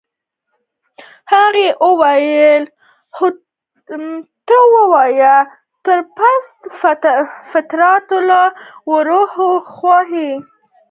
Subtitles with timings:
[1.33, 2.63] هغې وویل:
[3.17, 3.27] هو
[3.87, 4.57] ته
[5.19, 5.45] يې، ته
[5.85, 6.59] تر پست
[7.53, 8.43] فطرته لا
[8.91, 10.31] ورهاخوا يې.